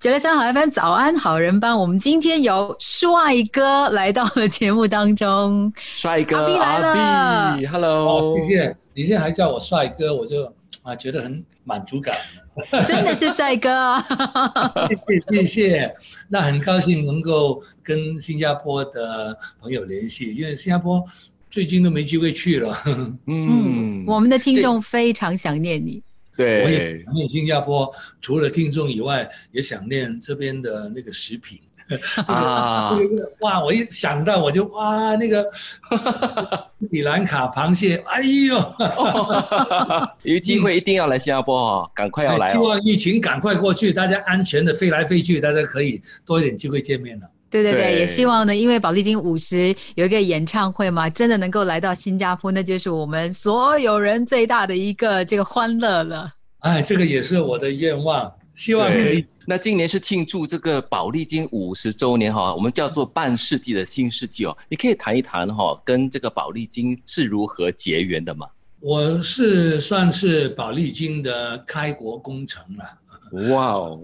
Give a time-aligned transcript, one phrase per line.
[0.00, 3.12] 九六三好 FM 早安好人帮，我们今天有帅
[3.52, 10.50] 哥来到了节目当中，帅哥阿 B 来了 Hello，谢谢你现在还叫我帅哥，我就
[10.84, 12.16] 啊觉得很满足感。
[12.86, 14.06] 真的是帅哥啊！
[14.88, 14.96] 谢
[15.36, 15.94] 谢谢谢，
[16.30, 21.04] 那很高兴能够跟新加坡的朋友联系，因为新加坡
[21.50, 22.74] 最近都没机会去了。
[23.26, 26.02] 嗯，我们的听众非常想念你。
[26.44, 31.58] 我也念新加坡，除了听众以外，也想念这边的那个食品。
[32.26, 32.96] 啊，
[33.42, 35.44] 哇，我一想到我就哇，那个
[36.78, 38.56] 斯里兰卡螃蟹，哎呦，
[40.22, 42.52] 有机会一定要来新加坡哦，赶快要来哦。
[42.52, 47.28] 希望疫情赶快过去，大家安全的飞来飞去，大家可以多一点机会见面了。
[47.50, 56.32] 对对对，对也希望呢，因为宝丽金五十有一个演唱会嘛，真的能够来到新加坡，那就是我们所有人最大的一个这个欢乐了。
[56.60, 59.26] 哎，这个也是我的愿望，希望可以。
[59.46, 64.56] 那今年是庆祝这个宝丽金五十周年哈，我们叫做半世纪的新世纪哦。
[64.68, 68.46] 你可以谈一谈哈，跟这个宝丽金是如何结缘的吗？
[68.78, 72.84] 我是算是宝丽金的开国功臣了。
[73.50, 74.02] 哇哦，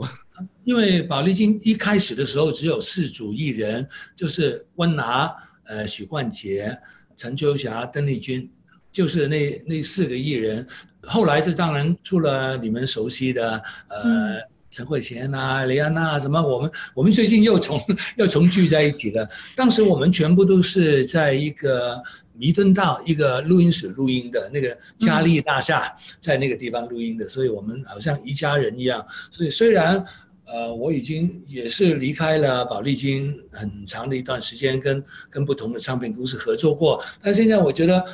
[0.65, 6.79] 因为宝丽金一开始的时候只有四组艺人，就是温拿、呃许冠杰、
[7.17, 8.51] 陈秋霞、邓丽君，
[8.93, 10.67] 就是那那四个艺人。
[11.03, 14.39] 后来这当然出了你们熟悉的呃。
[14.39, 14.43] 嗯
[14.77, 17.83] 陈慧娴啊，李安娜什么，我们我们最近又重
[18.17, 19.27] 又重聚在一起了。
[19.55, 21.99] 当时我们全部都是在一个
[22.35, 29.03] 弥敦道一个录音室录音的那个嘉利大厦，在那个地方录音的，所以我们好像一家人一样。
[29.31, 30.05] 所以虽然
[30.45, 38.05] 呃我已经也是离开了宝丽金很长的一段时间，跟跟不同的唱片公司合作过，但现在我觉得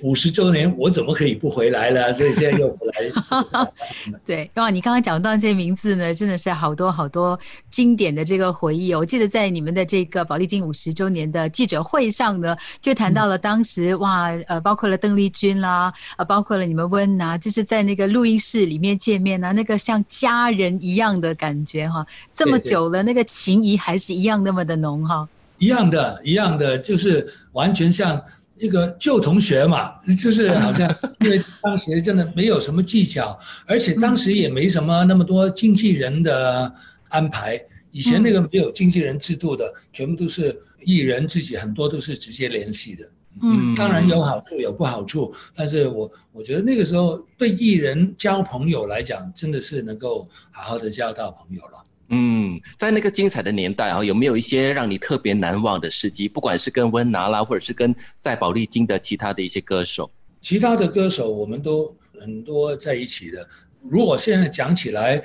[0.00, 2.10] 五十周年我怎么可以不回来了？
[2.14, 3.66] 所以现在又回来。
[4.26, 7.38] 对，哇，你刚刚讲到这些名字呢，真的是好多好多
[7.70, 9.00] 经典的这个回忆哦。
[9.00, 22.06] 我记得在你们的这个宝丽金五十周年的记者会上呢，就谈到了当时哇，呃，包括了邓丽君啦，呃，包括了你们温拿，就是在那个录音室里面见面啊，那个像家人一样的感觉哈。
[22.34, 25.28] 这么对对久了，那个情谊还是一样那么的浓哈。
[25.58, 28.20] 一样的，一样的，就是完全像
[28.56, 30.88] 一个旧同学嘛， 就是好像
[31.20, 36.72] 因为当时真的没有什么技巧，而且当时也没什么那么多经纪人的
[37.08, 37.60] 安排。
[37.90, 43.06] 以前那个没有经纪人制度的，全部都是艺人自己，很多都是直接联系的。
[43.42, 51.82] 嗯当然有好处有不好处，但是我我觉得那个时候对艺人交朋友来讲，真的是能够好好的交到朋友了。
[52.12, 56.28] 嗯，在那个精彩的年代啊，有没有一些让你特别难忘的事迹？
[56.28, 60.10] 不管是跟温拿啦，或者是跟在宝丽金的其他的一些歌手。
[60.40, 63.48] 其他的歌手我们都很多在一起的。
[63.80, 65.22] 如果现在讲起来，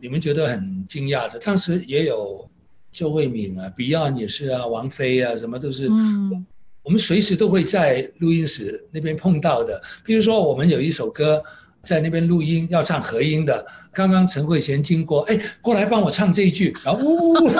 [0.00, 2.50] 你们觉得很惊讶的，当时也有
[2.92, 5.88] 周慧敏啊，Beyond 也是啊，王菲啊，什么都是。
[5.88, 6.44] 嗯
[6.84, 9.82] 我们随时都会在录音室那边碰到的。
[10.04, 11.42] 比如说，我们有一首歌
[11.84, 13.64] 在那边录音，要唱合音的。
[13.92, 17.34] 刚刚陈慧娴经过，哎，过来帮我唱这一句，然后呜，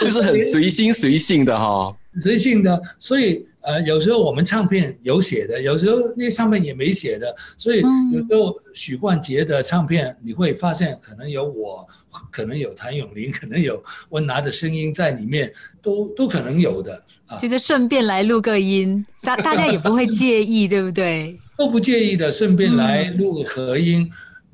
[0.00, 8.12] 就是很随心随性的哈、随性的，所以呃，有时候我们唱片有写的，有时候那些唱片也没写的，所以嗯。
[8.12, 11.86] 有时候许冠杰的唱片，你会发现可能有我，
[12.30, 15.52] 可能有谭咏麟，可能有温拿的声音在里面，
[15.82, 21.38] 都都可能有的啊，就是顺便来录个音，大大家也不会介意，对不对？
[21.56, 24.10] 都不介意的，顺便来录个合音，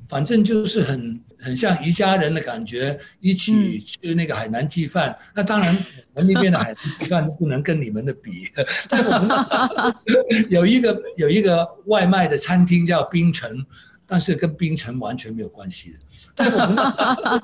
[0.07, 5.15] 反正就是很很像一家人的感觉，一起嗯吃那个海南鸡饭。
[5.33, 5.75] 那当然，
[6.13, 8.47] 我们那边的海南鸡饭不能跟你们的比，
[8.87, 9.95] 但我们
[10.49, 13.65] 有一个有一个外卖的餐厅叫冰城，
[14.05, 15.99] 但是跟冰城完全没有关系的。
[16.35, 17.43] 但我们